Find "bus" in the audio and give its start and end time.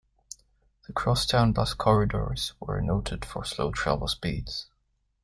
1.53-1.75